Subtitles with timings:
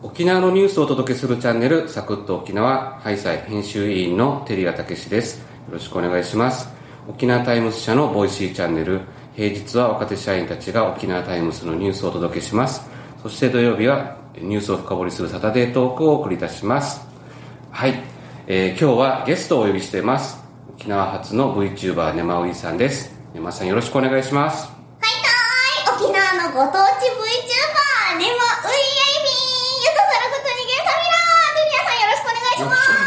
[0.00, 5.38] 沖縄のニュースをお届けするチャンネルサクッと沖縄ハイサイ編集委員の照屋武です。
[5.40, 6.68] よろしくお願いします。
[7.08, 9.00] 沖縄タイムズ社の Voicy チャンネル
[9.34, 12.88] 平日は若手社員たちが沖縄タイムズのニュースをお届けします。
[13.24, 17.00] そして土曜日はニュースを深掘りするサタデートークをお送りいたします。
[17.72, 18.00] はい、
[18.46, 20.38] えー今日はゲストをお呼びしています。
[20.76, 23.12] 沖縄初の VTuber 根間ういさんです。
[23.34, 24.68] 根間さんよろしくお願いします。
[24.68, 25.06] はい
[25.90, 26.06] たーい。
[26.06, 27.57] 沖縄のご当地 VTuber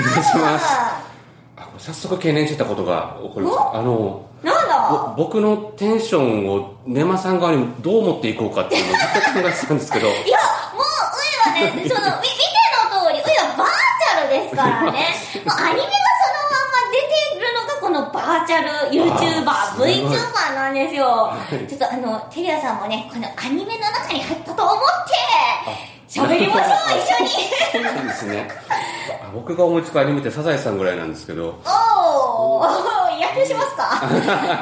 [0.02, 0.66] お願いします。
[1.58, 3.76] あこれ早速懸念してたことが起こりました。
[3.76, 5.14] あのなんだ？
[5.16, 10.08] ぼ僕のテンションをネマさん側にどう持っていこうかっていうのをずっと考えてたんですけど。
[10.26, 10.38] いや
[10.74, 10.84] もう
[11.54, 14.82] ウイはねそのみ見ての通りウイはバーチャルですからね。
[14.82, 15.08] もうアニメが
[15.46, 21.34] そのまんま出てるのがこのバーチャル YouTuber あーすごい VTuber なんですよ。
[21.70, 24.82] ちょっとあのテリアさんもねこのアニメの中に入ったと思って
[26.12, 26.66] 喋りましょう
[27.00, 27.30] 一緒に
[27.72, 28.48] そうなんですね。
[29.24, 31.60] あ僕が思いつくアニメってサザエさんぐらいなんですけど。
[31.66, 34.62] おお野球しますか？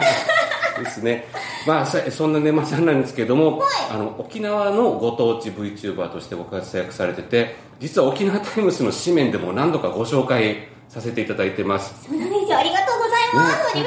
[0.83, 1.27] ですね。
[1.65, 3.69] まあそそんなネマさんなんですけども、はい。
[3.91, 11.93] あの沖縄のご当地 VTuber としてご活躍されてて実は沖縄タイムスの紙面でも何度かご紹介させていただいてます。
[12.07, 12.57] そうなんですよ。
[12.59, 13.81] ありがとうございます、ね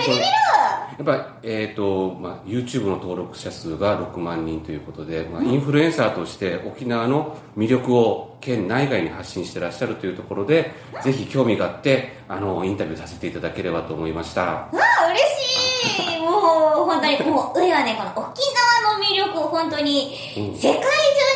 [1.03, 14.43] っぱ、えーとまあ、YouTube の登録者数が6万人ということで、まあ、インフルエンサーとして沖縄の魅力を県内外に発信してらっしゃるというところでぜひ興味があってあのインタビューさせていただければと思いました。
[14.43, 15.21] わあ嬉
[16.01, 16.21] しい。
[16.21, 16.33] もう
[16.87, 18.41] 本当にもう上はねこの沖
[18.83, 20.55] 縄の魅力を本当にうん。
[20.57, 21.32] 世界中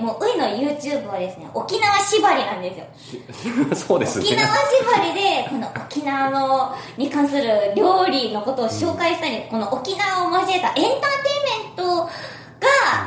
[0.00, 3.74] もう上の YouTube はですね沖縄縛りなんですよ。
[3.74, 4.24] そうですね。
[4.24, 12.08] 沖縄縛りでこの沖縄のに関する料理のことを紹介したり、この沖縄を交えたエンターテインメントが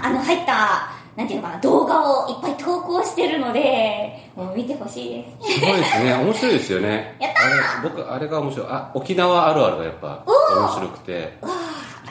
[0.03, 5.59] あの入ったなんていうのかな動画をいっぱい投稿してるのでもう見てほしいです。
[5.59, 6.13] すごいですね。
[6.23, 7.15] 面白いですよね。
[7.19, 8.67] やった僕あれが面白い。
[8.69, 11.37] あ沖縄あるあるがやっぱ面白くて。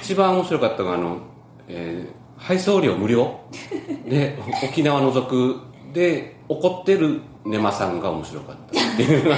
[0.03, 1.19] 一番面白かったのがあの、
[1.69, 3.41] えー配送料無料？
[4.07, 5.61] で沖縄除く
[5.93, 8.81] で怒ってるネマさんが面白かった。
[8.81, 9.35] っていう怒って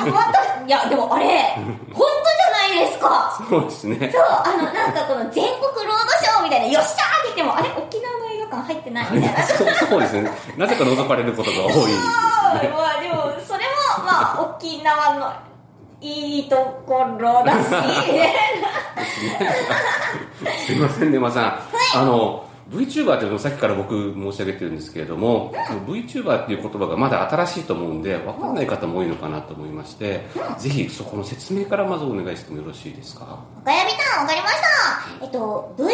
[0.00, 3.44] るのまたいやでもあれ本当じゃないですか。
[3.48, 4.12] そうですね。
[4.12, 9.42] そうあのなんかこの全国ロードショーみたいなよっしゃーって言ってもあれ沖縄の映画館入ってないみたいな。
[9.42, 10.30] そうそうですね。
[10.56, 11.88] なぜか覗かれることが多いですよね
[12.70, 13.64] まあでもそれ
[13.98, 15.32] もまあ沖縄の
[16.00, 16.56] いいと
[16.86, 17.68] ころだし
[20.66, 21.40] すいませんね、まさ
[21.94, 21.98] ん。
[21.98, 25.52] あの、VTuber っていうのをさっきから僕申し上げてるんですけれども、
[25.86, 30.26] VTuber っていう言葉がまだ新しいと思うんで、わかんない方も多いのかなと思いまして、
[30.58, 33.38] ぜひそこの説明からまずお願いしてもよろしいですか？
[33.62, 35.24] 岡山さんわかりました。
[35.24, 35.86] えっと VTuber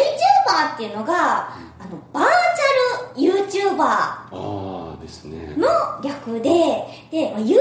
[0.75, 1.13] っていうのが
[1.49, 2.23] あのバー
[3.17, 5.55] チャル YouTuber ああですね。
[5.57, 5.67] の
[6.01, 6.49] 略で
[7.11, 7.55] で、まあ YouTuber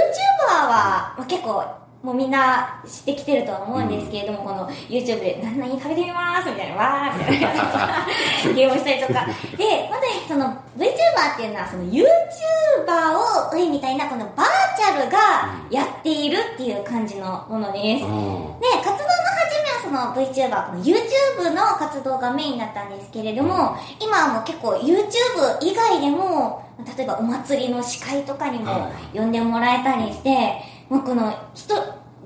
[0.49, 1.65] は、まあ、結構
[2.03, 8.07] もうみんな知ってきてるとは思うんですけれども、この YouTube で「何々食べてみます」みたいな「わー」みたいな
[8.55, 9.27] ゲームしたりとか。
[9.59, 10.45] でまだその
[10.77, 12.05] VTuber っていうのはその YouTuber
[13.17, 15.19] を上みたいなこのバーチャルが
[15.71, 18.07] やっているっていう感じのものです、あ
[18.61, 26.63] で活動の初めはその VTuber この YouTube の活動がメインだったんですけれども、今はもう結構 YouTube 以外でも
[26.97, 29.33] 例えばお祭りの司会とかにもは呼ん。
[29.33, 31.69] でもらえたりして、もうこの一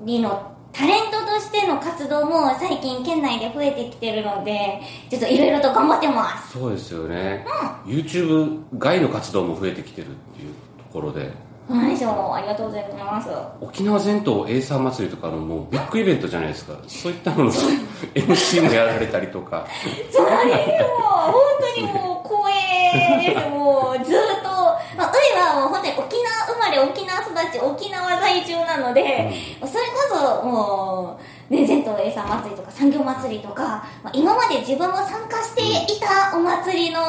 [0.03, 6.53] 人のタレントとしての活動も最近県内で増えてきてるのでちょっといろいろと頑張ってます。
[6.57, 7.45] そうですよね。
[7.85, 11.31] YouTube 外の活動も増えてきてるっていうところで、
[11.67, 12.35] そうなんですよ。
[12.35, 13.29] ありがとうございます。
[13.61, 16.77] 沖縄全島 A さん祭りとかのもうビッグイベントじゃないですか。
[16.87, 19.67] そういったのの MC もやられたりとか。
[20.11, 21.33] そうなんですよ本
[21.75, 23.47] 当にもう光栄です。
[23.49, 24.49] もうずっと、
[24.97, 26.32] まあ、ういはもう本当に沖縄
[26.73, 31.19] れ沖縄育ち沖縄在住なので、それこそも
[31.49, 36.99] うね全島 A さん祭りとか産業祭りとか、まあ、今まで自分も参加していたお祭りの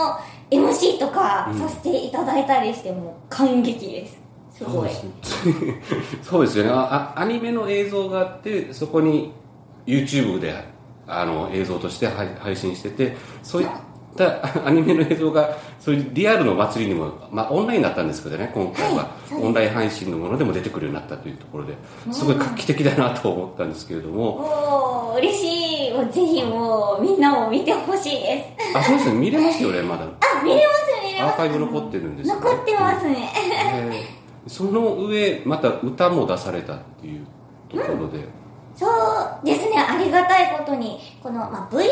[0.50, 1.58] MC とかうん。
[1.58, 4.18] させていただいたりしてもう感激です。
[4.58, 4.90] すごい。
[6.22, 6.70] そうです よね。
[6.70, 9.32] ああアニメの映像があってそこに
[9.86, 10.54] YouTube で
[11.06, 13.68] あの映像として配配信しててそういっ
[14.16, 21.74] たアニメの映像がそういうリアルの祭りにも、まあ、オンラインだったんですけどね今回は、はいオンライン配信のものでも出てくるようになったというところで
[22.12, 24.14] すごい画期的だなと思ったんですけれども。
[24.14, 25.92] もう嬉しい。
[25.92, 28.76] もうぜひもうみんなも見てほしいです。
[28.76, 29.18] あそうですね。
[29.18, 30.04] 見れますよねまだ。
[30.06, 31.32] あ見れます見れます。
[31.32, 32.40] アーカイブ残ってるんですよね。
[32.42, 33.32] 残ってますね。
[33.74, 37.26] えーその上また歌も出されたっていう
[37.70, 38.28] ところで、
[38.76, 39.76] そうですね。
[39.78, 41.86] ありがたいことにこの、まあ、VTuber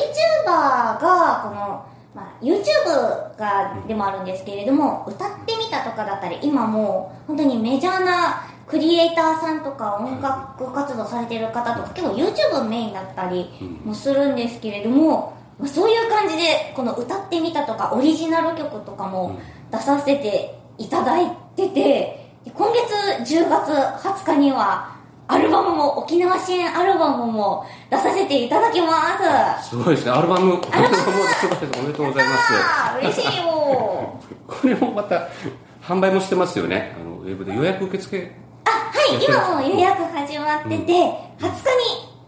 [0.47, 13.51] がこのまあ、YouTube がでもあるんですけれども、歌ってみたとかだったり今もう本当にメジャーなクリエイターさんとか音楽活動されてる方とか結構 YouTube メインだったり
[13.85, 19.39] もするんですけれども、まあ、そういう感じでこの歌ってみたとかオリジナル曲とかも
[19.71, 23.73] 出させていただいてて今月10月
[24.09, 24.92] 20日には
[25.33, 29.71] アルバムも沖縄支援アルバムも出させていただきます。
[29.71, 30.11] すごいですね。
[30.11, 31.07] アルバムアルバムす
[31.49, 32.53] ごいですおめでとうございます。
[32.99, 33.39] 嬉しい。
[33.39, 35.29] よ これもまた
[35.83, 36.95] 販売もしてますよね。
[37.01, 38.31] あのウェブで予約受付
[38.67, 41.13] あはい今もう予約始まってて、20日に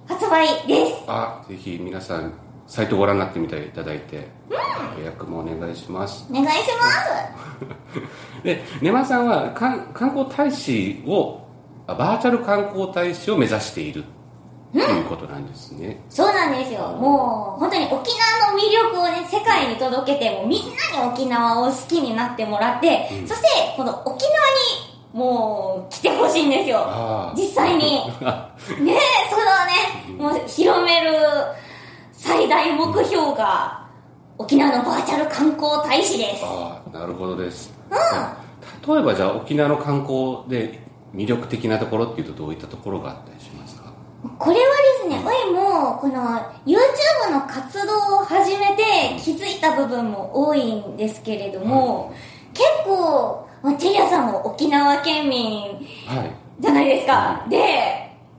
[0.09, 1.05] 発売です。
[1.07, 2.33] あぜひ皆さん
[2.67, 4.29] サイトご覧になってみていただいて、
[4.99, 6.27] 予約もお願いします。
[6.31, 8.41] お願いします。
[8.43, 11.44] で根間さんは観観光大使をあ
[11.87, 14.05] バーチャル観光大使を目指している。
[14.73, 16.81] ということなんですね、そうなんですよ。
[17.01, 20.63] もう本当に沖縄の魅力をね世界に届けてもうみん
[20.97, 23.47] なに沖縄を好きになってもらって、そして
[23.77, 24.35] この沖縄
[25.15, 27.33] にもう来てほしいんですよ。
[27.37, 27.83] 実際に。
[28.83, 28.99] ねえ
[29.31, 31.13] そのねもう広める
[32.11, 33.87] 最大目標が
[34.39, 36.45] 沖縄のバーチャル観光大使です。
[36.45, 37.73] ああなるほどです、
[38.89, 40.83] 例えばじゃあ沖縄の観光で
[41.15, 43.85] 魅力的なところっていうとどういったところがあったりしますか？
[44.39, 44.63] これは
[45.09, 46.15] ですね、おいもこの
[46.67, 48.83] YouTube の活動を始めて
[49.21, 52.15] 気づいた部分も多いんですけれども、
[52.53, 55.63] 結構、まあテリアさんも沖縄県民
[56.07, 57.47] はいじゃないですか。
[57.51, 57.59] で、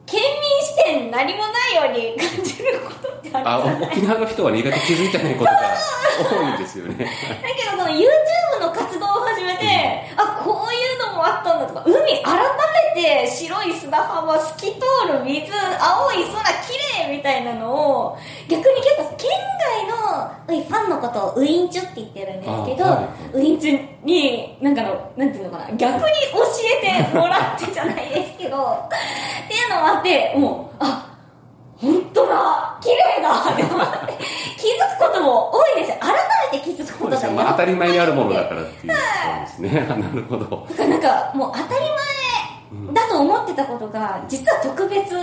[0.05, 5.59] 県民視点何もないように感じることってあるじあ沖縄の人は意外と気づいてないことが
[6.29, 6.93] 多いんですよね。
[6.95, 8.05] だけどこの YouTube
[8.61, 10.34] の活動を始めて、ういう
[11.25, 12.37] のもあったんだとか海改
[12.95, 14.79] めて白い砂浜透き通
[15.11, 16.77] る水青い空綺
[17.07, 18.17] 麗みたいなのを
[18.47, 19.31] 逆に結構県
[20.47, 23.01] 外のファンのことをウインチュって言ってるんですけど、あは
[23.33, 23.37] い。
[23.37, 26.43] ウインチュになんかのなんていうのかな逆に教
[26.83, 28.89] えてもらってじゃないですけどっ
[29.47, 31.17] ていうのもあってもうあ
[31.77, 34.13] 本当だ綺麗だって思って
[34.65, 35.91] 気づくことも多いです。
[35.91, 36.13] よ改
[36.51, 38.93] めて気づくことがね、まあ、当たり前にあるものだからっていう。
[38.93, 38.99] とこ
[39.35, 39.85] ろですね。
[39.87, 40.67] なるほど。
[40.71, 45.13] だからなんかもう当たり前だと思ってたことが実は特別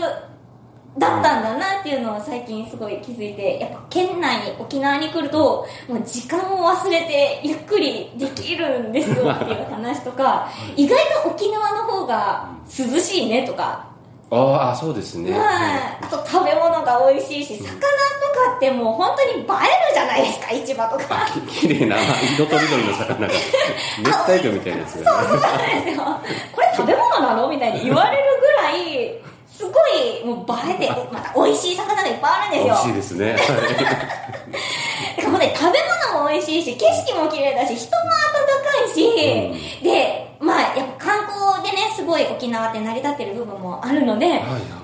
[0.99, 13.92] だったんだなっていうのを最近すごい気づいてやっぱ県内に沖縄に来るともう時間を忘れてゆっくりできるんですよっていう話とか意外と沖縄の方が涼しいねとか
[14.35, 19.47] ああそうですね、はい、あと食べ物が美味しいし魚とかってもう本当に映える
[19.93, 21.27] じゃないですか市場とか。
[21.47, 21.97] 綺麗な
[22.35, 23.35] 色とりどりの魚が。
[24.03, 25.29] 熱帯魚みたいなやつがね。
[25.29, 26.03] そうなんですよ。
[26.51, 29.21] これ食べ物なのみたいに言われるぐらい
[29.55, 32.65] すごいもう映えてまた美味しい魚がいっぱいあるんですよ。
[32.65, 33.37] 美味しいですね。
[33.37, 35.79] だからもうね食べ
[36.11, 44.41] 物も美味しいし景色も綺麗だし人も温かいし、でまあやっぱ観光でねすごい沖縄って成り立ってる部分もあるので、はい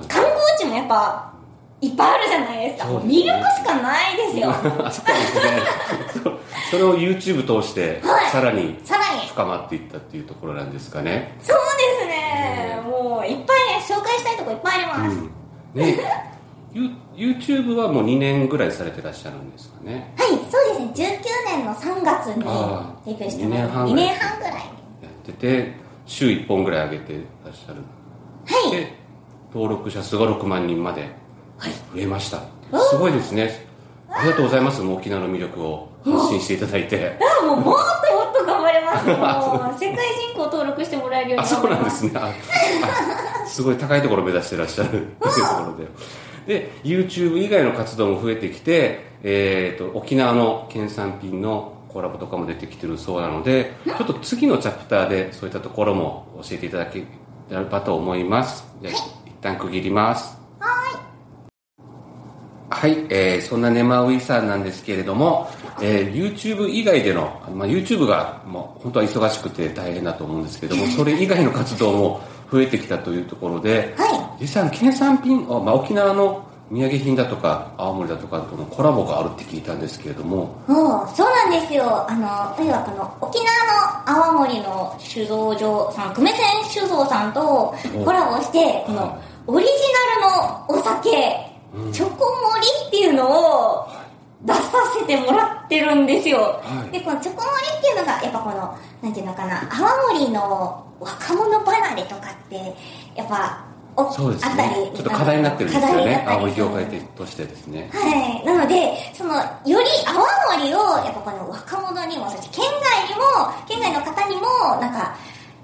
[0.08, 1.34] 観光地もやっぱ
[1.82, 2.88] いっぱいあるじゃないですか。
[2.88, 2.96] ね。
[3.00, 4.50] 魅力しかないですよ。
[4.50, 4.55] あ
[4.90, 5.43] そうですね。
[6.25, 8.31] そそれを YouTube 通してはい。
[8.31, 9.28] さらにさらに。
[9.28, 11.58] 深まっていったっていうところなんですかね、そう
[12.00, 12.81] ですね。
[12.84, 15.31] もういっぱいね紹介したいとこいっぱいあります、うん。
[15.75, 15.99] ね。
[16.72, 20.12] You- YouTube はもう2年ぐらいされてらっしゃるんですかね。
[20.19, 21.19] はい、そうですね。
[21.46, 22.43] 19年の3月に
[23.06, 24.77] デビューしてもら二年半2年半ぐらい
[25.32, 25.74] ってて
[26.06, 27.12] 週1本ぐらい上げて
[27.44, 27.82] らっしゃる。
[28.46, 28.70] はい。
[28.72, 28.93] で
[29.53, 31.10] 登録者数が6万人まで
[31.94, 33.67] 増えました、おすごいですね。
[34.10, 34.82] ありがとうございます。
[34.82, 37.19] 沖縄の魅力を発信していただいて。
[37.43, 39.06] あもうもっともっと頑張れます。
[39.84, 41.98] 世界人口登録してもらえるようあにそうなんです。
[41.98, 42.03] す。
[42.06, 42.12] ね
[43.46, 44.91] すごい高いところを目指してらっしゃる。
[44.91, 45.88] というところで。
[46.46, 57.04] で YouTube 以外の活動も増えてきて、えー、と沖縄の県産品のコラボとかも出てきてるそうなのでちょっと次のチャプターでそういったところも教えていただけ
[57.50, 58.64] ればと思います。
[58.82, 60.38] じゃあ一旦区切ります。
[62.70, 65.48] はい、えーそんなネマウイさんなんですけれども、
[65.80, 72.20] えー YouTube 以外での、まあ、YouTube がもう本当は忙しくて大変だと思うんですけども、 それ以外の活動も
[72.52, 82.10] 増えてきたというところで、は実際の県産品、あまあ、沖縄の土産品だとか、青森だとかとのコラボがあるって聞いたんですけれども、もう、そうなんですよ。
[82.10, 89.72] あの、というかこの、沖縄の泡盛の酒造場さん、久米泉酒造さんとコラボして、この、オリジ
[90.20, 91.10] ナルのお酒、
[91.93, 93.89] チョコ盛りっていうのを
[94.44, 94.63] 出さ
[95.01, 96.60] せてもらってるんですよ。
[96.63, 96.93] はい。
[96.93, 102.77] で、このチョコ盛りっていうのが、やっぱこの、なんていうのかな、泡盛の若者離れとかって、
[103.15, 103.68] やっぱ、
[103.98, 104.70] おそうですあったり。
[104.70, 106.24] ねちょっと課題になってるんですよね。
[106.28, 106.86] 青森なったり。
[106.86, 107.90] する業界としてですね。
[107.93, 108.46] はい。
[108.46, 109.74] なので、その、より
[110.06, 110.22] 泡
[110.56, 114.46] 盛を、やっぱこの若者にも、そして県外にも、県外の方にも、
[114.81, 115.17] なんか、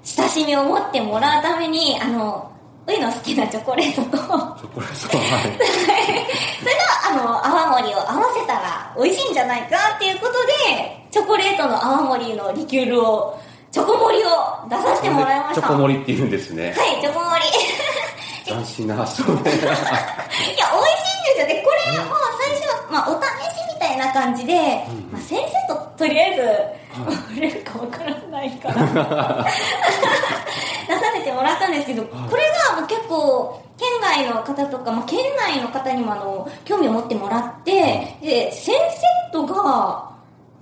[0.03, 2.51] 親しみを持ってもらうために、あの、
[2.87, 5.17] ういの好きなチョコレートと、それと、チョコレート。
[5.17, 5.65] はい。
[7.07, 10.33] あの、泡盛を合わせたら美味しいんじゃないかっていうこと
[10.73, 13.39] で、チョコレートの泡盛のリキュールを、
[13.71, 15.61] チョコ盛りを出させてもらいました。
[15.61, 16.73] チョコ盛りって言うんですね。
[16.77, 17.84] はい、チョコ盛り。
[18.45, 20.21] 斬新な発想でいや、美味しいんで
[21.33, 21.47] すよ。
[21.47, 21.63] ね。
[21.65, 22.05] これは
[22.39, 24.53] 最初は、まあ、お試しみたいな感じで、
[25.11, 26.77] まあ、先生ととりあえ
[27.33, 29.45] ず、売れるかわからないから、
[30.87, 37.73] 出させてもらったんですけど、これがもう結構、県外の方とか、まあ、県内の方にもあの、興味を持ってもらって、
[38.21, 40.11] で、1000セットが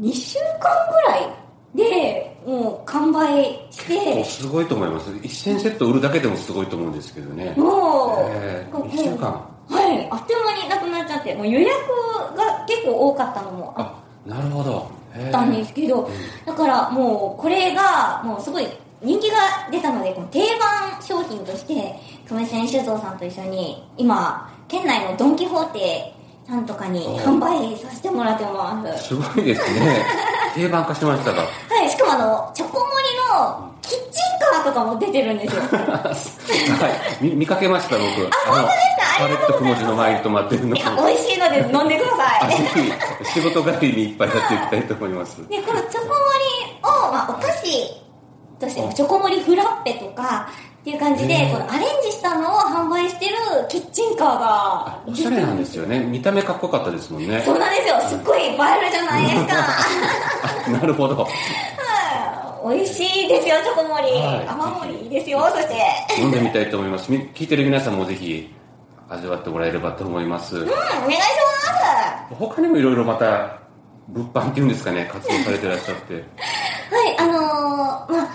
[0.02, 1.43] 2週間ぐらい
[1.76, 5.10] で、もう完売して、すごいと思います。
[5.12, 7.54] 1000セット売るだけでもすごいと思うんですけどね。
[7.58, 9.50] もう、えーもう一週間。
[9.70, 11.72] はい、あっという間になくなっちゃって、もう予約
[12.36, 13.74] が結構多かったのも。
[13.78, 15.04] ああなるほど。
[15.20, 16.10] ったんですけど、
[16.46, 18.68] だからもうこれがもうすごい
[19.02, 19.38] 人気が
[19.72, 21.96] 出たので、この定番商品として、
[22.28, 26.14] 亀仙酒造さんと一緒に、今、県内のドン・キホーテ
[26.48, 29.10] さんとかにお販売させてもらってます。
[29.10, 30.06] すごいですね
[30.54, 31.42] 定番化してましたか？
[31.42, 31.48] は
[31.84, 34.08] い、しかもあの、チョコ盛りのキッチン
[34.40, 35.62] カーとかも出てるんですよ。
[35.72, 37.24] はい。
[37.24, 38.04] 見見かけました僕。
[38.06, 39.20] あ本当ですか？
[39.20, 40.76] パレットくも字の前に止まってるの。
[40.76, 43.26] いや、美味しいので飲んでください。
[43.26, 45.38] 仕事帰りにいっぱいやっていきたいと思います。
[45.50, 48.02] でこのチョコ盛りを、まあ、お菓子
[48.60, 50.50] としてチョコ盛りフラッペとか
[50.84, 53.36] っていう感じで、このアレンジしたのを販売してる
[53.70, 56.04] キッチンカーがおしゃれなんですよね。
[56.04, 57.42] 見た目かっこよかったですもんね。
[57.46, 58.02] そうなんですよ。
[58.02, 58.58] すっごい映える
[58.92, 59.56] じゃないですか。
[60.68, 61.24] あ なるほど。
[61.24, 61.30] は
[62.74, 62.76] い。
[62.76, 64.46] 美味しいですよチョコ盛り、はい。
[64.46, 66.22] 泡盛りいいですよそして。
[66.22, 67.10] 飲んでみたいと思います。
[67.10, 68.54] み聞いてる皆さんもぜひ
[69.08, 70.58] 味わってもらえればと思います。
[70.58, 71.20] うんお願いし
[72.38, 73.60] 他にもいろいろまた
[74.10, 75.10] 物販っていうんですかね。
[75.10, 76.26] 活動されてらっしゃって。
[76.92, 78.30] ま すはいあのー、まあ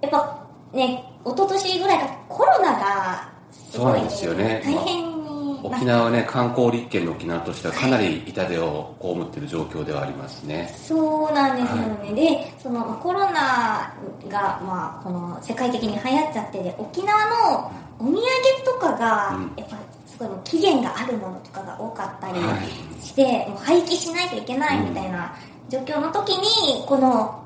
[0.00, 0.38] やっぱ
[0.72, 4.62] ね一昨年ぐらいからコロナがすごいそうなんですよね。
[4.64, 10.72] 大変にな沖縄はね観光立県の沖縄としてはかなり痛手を被っている状況ではありますね。
[10.76, 13.92] そうなんですよね、でそのまあコロナ
[14.28, 17.18] が、まあ、この世界的に流行っちゃってで沖縄
[17.50, 18.20] のお土産
[18.64, 19.52] とかが、うん。
[19.56, 23.02] やっぱすごい期限があるものとかが多かったりはい。
[23.02, 25.34] して、もう廃棄しないといけないみたいな
[25.68, 27.42] 状況の時にこの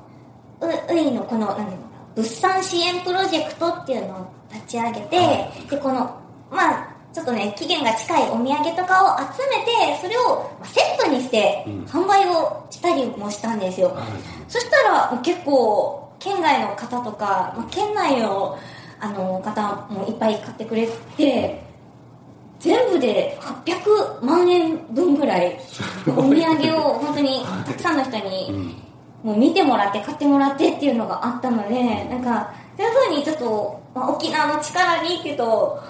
[0.61, 1.92] うういのこの何ていうの？
[2.15, 11.85] 物産支援プロジェクトっていうのを立ち上げて、でこのまあちょっとね期限が近いお土産とかを集めてそれをまあセットにしてうん。
[11.85, 14.05] 販売をしたりもしたんですよ、はい。
[14.49, 18.59] そしたら結構県外の方とか、まあ、県内の
[19.01, 21.61] あの方もいっぱい買ってくれて
[22.61, 25.59] 全部で800万円分ぐらい
[26.07, 28.82] お土産を本当にたくさんの人にうん
[29.23, 35.83] もう見てもらって買ってもらってっていうのがあったのでなんかそういうふうにちょっと、まあ、沖縄の力にっていうと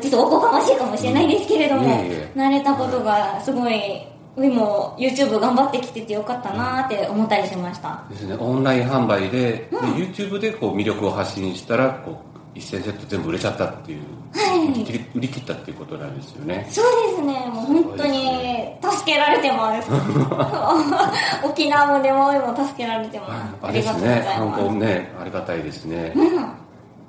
[0.00, 1.86] ちょっとおこがましいかもしれないですけれども、
[2.34, 4.04] 慣れたことがすごい
[4.36, 8.04] でも YouTube 頑張ってきててよかったなって思ったりしました。
[8.10, 8.34] ですね。
[8.34, 14.68] オンライン販売で,、で YouTube でこう魅力を発信したらこう1000セット全部売れちゃったっていう、はい。
[14.70, 16.66] 売り売り切ったっていうことなんですよね。
[16.70, 17.32] そうですね。
[17.52, 19.88] もう本当に助けられてます。
[21.46, 23.30] 沖縄もでもも助けられてます。
[23.62, 24.24] あれですね。
[24.36, 26.26] 観光ねありがたいですね、うん。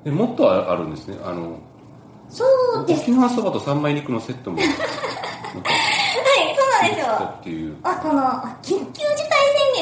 [0.04, 1.16] でもっとああるんですね。
[1.24, 1.56] あの
[2.28, 2.44] そ
[2.82, 3.02] うです。
[3.02, 4.78] 沖縄そばと三枚肉のセットも はいそう
[6.82, 7.12] なんですよ。
[7.40, 7.76] っていう。
[7.82, 9.27] あこのあ緊急事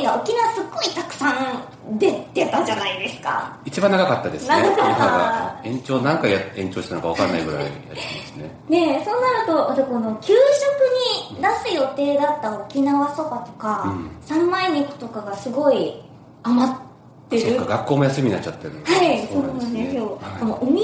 [0.02, 3.56] が沖縄すっごいたくさん出てたじゃないですか。
[3.64, 5.68] 一番長かったですね長かった。
[5.68, 8.50] 延長何回や延長したのか分かんないぐらいやってますね。
[8.68, 14.10] ねえそうなるとあとこの給食に出す予定だった沖縄そばとか、うん。
[14.20, 16.02] 三枚肉とかがすごい
[16.42, 16.74] 余っ
[17.30, 17.56] てる。
[17.56, 18.72] そっか学校も休みになっちゃってる。
[18.84, 20.18] はい、そうなんですよ。
[20.22, 20.42] はい。
[20.42, 20.76] お土産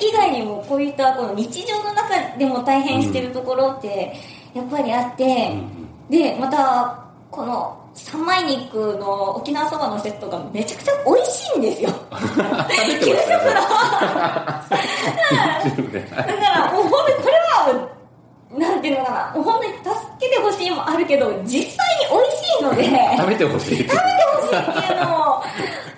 [0.00, 4.16] 以外にもこういったこの日常の中でも大変してるところって
[4.54, 5.54] やっぱりあって、
[6.10, 6.98] でまた
[7.30, 11.90] この三枚肉の沖縄そばのセットがめちゃくちゃ美味しいんですよ。
[12.10, 12.44] 食べ
[13.00, 13.44] てましたよ
[15.88, 17.88] ねだからもう本当にこれは
[18.56, 19.90] なんていうのかな、もう本当に助
[20.20, 22.84] けてほしいもあるけど実際に美味しいので。
[23.18, 25.42] 食べてほしい食べてほしいっていうのも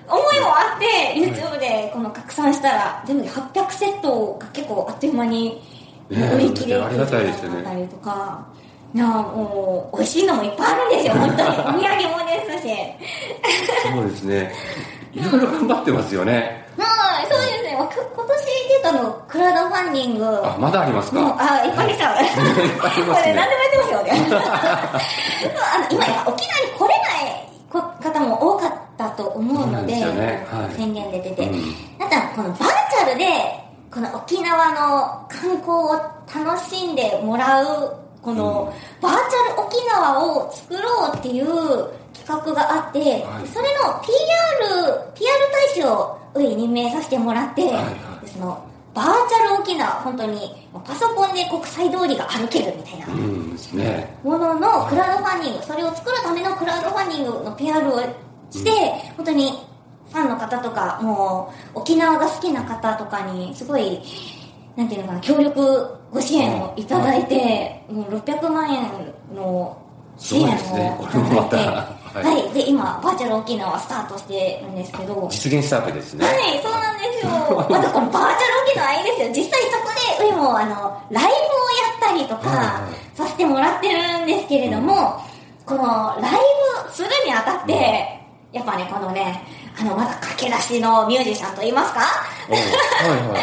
[0.08, 5.62] 思いもあって YouTube でこの拡散したら全部で800セットが結構あっという間に
[6.08, 11.48] ね売り切れありがたりとかいやもう美味しいのもいっぱいあるんですよ 本当に。
[11.48, 11.78] お土産も
[12.26, 12.74] ですし。
[13.94, 14.52] そうですね。
[15.12, 16.58] いろいろ頑張ってますよね。
[16.78, 17.70] はいそうですね。
[17.76, 20.26] 今年でいうとあの、クラウドファンディング。
[20.44, 21.36] あ、まだありますか？
[21.38, 22.04] あ、いっぱい来た。
[22.20, 22.24] い。
[22.24, 22.28] っぱいあり
[22.78, 23.06] ますね。
[23.06, 24.12] これ何でもやってますよね。
[24.30, 30.46] あの今、沖縄に来れないこ方も多かったと思うので、そうなんですよね。
[30.50, 30.74] はい。
[30.76, 31.42] 宣言出てて。
[31.48, 32.08] うん。
[32.08, 33.26] たら、このバーチャルで、
[33.92, 35.92] この沖縄の観光を
[36.46, 41.46] 楽しんでもらう、この、バーチャル沖縄を作ろうっていう
[42.12, 43.46] 企画があって、はい。
[43.48, 48.28] それの PR、PR 大使をに任命させてもらって、はいはい。
[48.28, 48.62] その、
[48.94, 53.06] バーチャル沖縄、本当に、パソコンで国際通りが歩けるみたいな。
[54.22, 58.00] もののクラウドファンディング、それを作るためのクラウドファンディングの PR を
[58.50, 58.70] して、
[59.16, 59.66] 本当に
[60.12, 64.02] ファンの方とか、もう沖縄が好きな方とかに、すごい、
[64.76, 64.88] なん。
[64.88, 68.90] ていうのかな、協力ご支援をいただいて、もう600万円
[69.34, 69.80] の
[70.18, 72.24] 支援をいすごいですねまただいて、はい。
[72.24, 76.24] はい、で、今、バーチャル沖縄スタートしてるんですけど、実現したわけですね。
[76.24, 77.66] はい、そうなんですよ。
[77.70, 79.28] またこのバーチャル沖縄いいですよ。
[79.28, 81.34] 実際そこで、うもあの、ライブをや
[81.96, 83.16] ったりとかはいはい。
[83.16, 85.20] させてもらってるんですけれども、
[85.64, 86.32] このライ
[86.86, 88.20] ブするにあたって、
[88.52, 89.42] やっぱね、このね、
[89.78, 92.00] あの、まだ駆け出しのミュージシャンといいますか？
[92.00, 92.06] は
[92.56, 93.38] いは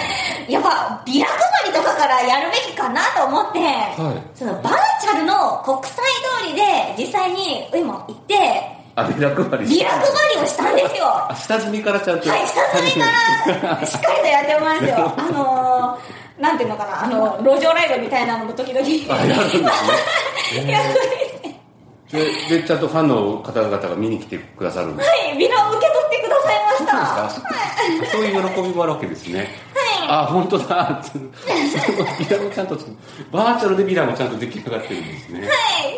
[0.48, 0.52] い。
[0.52, 6.06] やっぱ、ビラ配りとかからやるべきかなと思って、はいそのバーチャルの国際
[6.42, 8.36] 通りで実際にウイも行って、
[8.96, 10.02] あ、ビラ配りビラ配
[10.36, 11.06] りをしたんですよ。
[11.30, 12.30] あ、下積みからちゃんと。
[12.30, 15.14] はい、下積みからしっかりとやってますよ。
[15.18, 18.86] あのー、なんていうのかな、あの、路上ライブみたいなのも時々。
[19.14, 19.62] あ、やるんです
[20.64, 20.72] ね。
[20.72, 20.94] やる
[22.12, 26.94] で、で、ちゃんとファンの方々が見に来てくださるんですはい、ビラを受け取ってくださいました。
[26.94, 27.68] か？
[28.12, 29.50] そういう喜びもあるわけですね。
[30.08, 31.04] はあ、本当だ。
[32.20, 32.78] ビラもちゃんと、
[33.32, 35.40] バーチャルでビラもちゃんと出来上がってるんですね。
[35.40, 35.52] い、はい、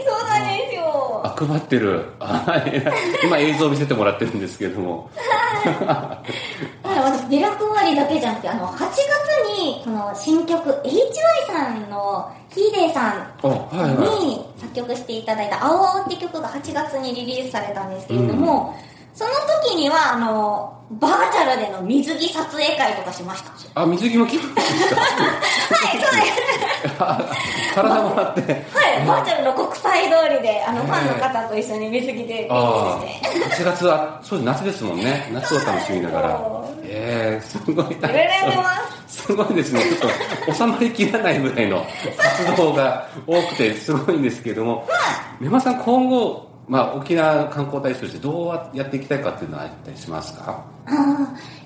[0.04, 1.22] そうなんですよ。
[1.24, 2.06] あ、配ってる。
[2.20, 2.64] あ
[3.24, 5.10] 今映像を見せてもらってるんですけれども。
[5.16, 6.24] は
[6.86, 9.00] い、私、ビラ配りだけじゃなくて、あの、8月
[9.60, 14.49] に、この新曲、HY さんのヒーデーさんあ、はいはい。
[14.82, 18.76] 曲していただいた「青青」って曲が8月にリリースされたんですけれども、
[19.14, 19.32] その
[19.64, 23.44] 時にはあのバーチャルでの水着撮影会とかしまし
[23.74, 23.82] た。
[23.82, 25.02] あ、水着も着るんですか？
[25.02, 25.08] は
[25.98, 26.40] いそうです。
[27.76, 28.42] 体もらって。
[28.42, 32.50] はい、バーチャルの国際通りであのファンの方と一緒に水着でリリして。
[33.62, 35.30] 8月は、そうです、夏ですもんね。
[35.34, 36.40] 夏を楽しみながら。
[36.84, 37.74] ええすごい。
[37.76, 39.82] いろいろいろいろやってますすごいですね。
[39.82, 41.86] ちょっと収まりきらないぐらいの
[42.18, 44.88] 活動が多くてすごいんですけども、
[45.40, 50.64] メマさん今後、まあ、沖縄観光大使としてどうやっていきたいかっていうのはあったりしますか？
[50.86, 50.96] あー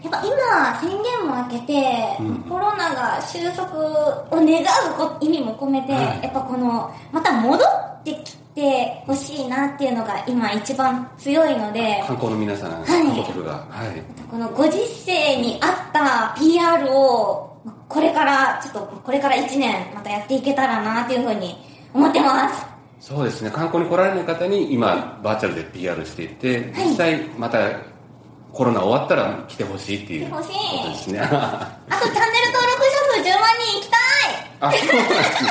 [0.04, 2.36] やっぱ今宣言も明けて、うん。
[2.44, 4.66] コロナが収束を願う
[4.98, 6.24] こ意味も込めて、はい。
[6.24, 13.66] やっぱこのまた戻ってきてほしいなっていうのが今一番強いので観光の皆さん、い観光客が。
[13.70, 14.02] はい。
[14.30, 21.56] このご時世に合った PR をこれからちょっとこれから1年またやっていけたらなっていうふうに
[21.94, 23.52] 思ってますそうですね。
[23.52, 27.60] 観光に来られない方に今、バーチャルで PR していて、実際また
[28.54, 31.20] コロナ終わったら来てほしいっていうこ来てほしいとですね。
[31.20, 34.00] あとチャンネル登録者数10万人行きたい
[34.62, 35.50] あ、そうなんですね。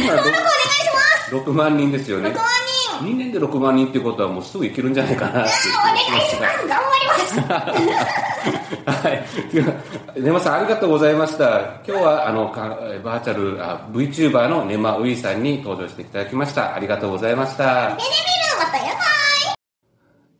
[0.00, 0.73] 今 登録お願い
[1.34, 2.30] 6万人ですよね。
[2.30, 2.44] 6万
[3.00, 5.50] 人2年で6万人ってことはもうすぐ行けるんじゃないかなって
[5.82, 7.74] お願いします頑張ります
[9.04, 9.24] はい。
[9.52, 9.74] では、
[10.16, 11.80] ネマさんありがとうございました。
[11.86, 16.74] 今日は、あの、かバーチャル、あ、VTuber のネマウイさんに登場していただきました。
[16.74, 17.96] ありがとうございました。
[17.96, 18.94] ビリビリまたやばい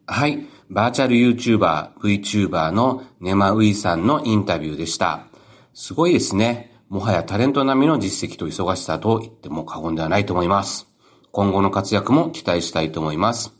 [0.07, 0.47] はい。
[0.71, 5.21] バーチャル YouTuber、VTuber のネマウイさんのインタビューでした。
[5.73, 6.74] すごいですね。
[6.89, 10.87] もはやタレント並みの実績と忙しさと言っても過言ではないと思います。
[11.33, 13.53] 今後の活躍も期待したいと思います。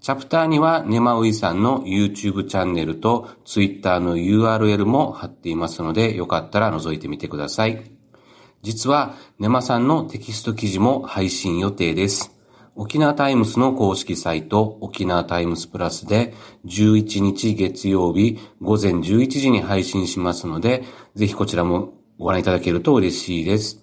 [0.00, 7.90] チャプターにはネマウイさんの YouTube チャンネルと Twitter の URL も貼っていますので、よかったら覗いてみてください。
[8.62, 12.32] 実は、ネマさんのテキスト記事も配信予定です。
[12.76, 16.34] 沖縄タイムスの公式サイト、沖縄タイムスプラスで、
[16.66, 23.82] 11日月曜日午前11時に配信しますので、ぜひこちらもご覧いただけると嬉しいです。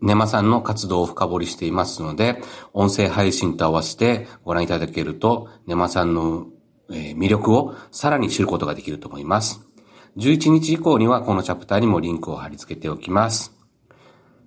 [0.00, 6.46] ネマさんの活動を深掘りしていますので、音声配信と合わせてご覧いただけると、ネマさんの
[6.88, 9.60] 魅力をさらに知ることができると思います。
[10.16, 13.56] 11日以降にはこのチャプターにもリンクを貼り付けておきます。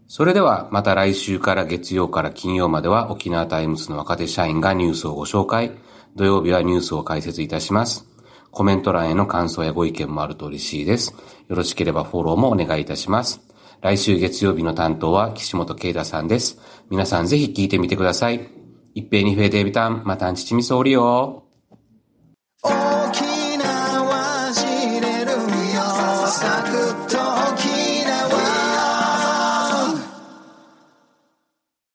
[0.08, 5.72] それではまた来週から月曜から金曜までは沖縄タイムズの若手社員がニュースをご紹介。
[6.16, 8.13] 土曜日はニュースを解説いたします。
[8.54, 11.14] コメント欄への感想やご意見もあると嬉しいです。
[11.50, 13.42] よろしければフォローもお願いいたします。
[13.82, 16.60] 来週月曜日の担当は岸本啓太さんです。
[16.90, 18.48] 皆さんぜひ聞いてみてください。
[18.94, 21.43] いっぺーにふぇーでーびたん、またんちちみそーりよ。